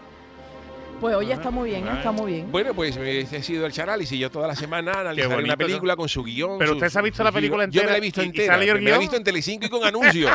Pues 0.98 1.14
oye, 1.14 1.34
está 1.34 1.50
muy 1.50 1.68
bien, 1.68 1.86
está 1.86 2.10
muy 2.12 2.32
bien. 2.32 2.50
Bueno, 2.50 2.72
pues 2.72 2.96
me- 2.96 3.20
ese 3.20 3.36
ha 3.36 3.42
sido 3.42 3.66
el 3.66 3.78
análisis. 3.78 4.18
Yo 4.18 4.30
toda 4.30 4.48
la 4.48 4.56
semana 4.56 4.92
analizaré 5.00 5.44
una 5.44 5.56
película 5.56 5.96
con 5.96 6.08
su 6.08 6.24
guion. 6.24 6.58
Pero 6.58 6.70
su- 6.70 6.76
usted 6.76 6.88
se 6.88 6.98
ha 6.98 7.02
visto 7.02 7.22
la 7.22 7.30
película 7.32 7.64
giro. 7.66 7.72
Yo 7.74 7.82
me 7.82 7.88
la 7.90 7.98
he 7.98 7.98
entera 7.98 8.00
visto 8.06 8.20
y- 8.22 8.24
y 8.24 8.28
entera. 8.28 8.54
el 8.54 8.80
me 8.82 8.90
la 8.90 8.96
he 8.96 9.00
visto 9.00 9.16
en 9.16 9.24
Telecinco 9.24 9.66
y 9.66 9.68
con 9.68 9.84
anuncios. 9.84 10.30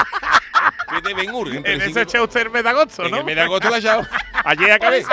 Que 0.91 1.01
de 1.07 1.13
Ben 1.15 1.31
Hur, 1.33 1.47
en 1.47 1.65
En 1.65 1.81
ese 1.81 2.01
echa 2.01 2.21
usted 2.21 2.41
el 2.41 2.49
mes 2.51 2.63
de 2.63 2.69
agosto, 2.69 3.05
En 3.05 3.11
¿no? 3.11 3.17
el 3.19 3.23
mes 3.23 3.35
de 3.35 3.41
agosto 3.41 3.67
la 3.69 3.77
echado. 3.79 4.03
Ayer 4.45 4.71
acabé. 4.73 5.03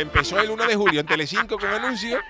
Empezó 0.00 0.38
el 0.40 0.50
1 0.50 0.66
de 0.66 0.76
julio 0.76 1.00
en 1.00 1.06
Telecinco 1.06 1.56
con 1.58 1.70
anuncios. 1.70 2.20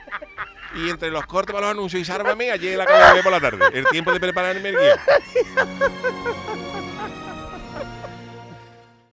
Y 0.80 0.88
entre 0.88 1.10
los 1.10 1.26
cortes 1.26 1.52
para 1.52 1.66
los 1.66 1.76
anuncios 1.76 2.00
y 2.00 2.04
Sárvame, 2.04 2.50
ayer 2.50 2.76
la 2.76 2.84
acabé 2.84 3.04
de 3.04 3.12
ver 3.14 3.22
por 3.22 3.32
la 3.32 3.40
tarde. 3.40 3.66
El 3.72 3.86
tiempo 3.86 4.12
de 4.12 4.20
prepararme 4.20 4.70
el 4.70 4.76
guion. 4.76 4.98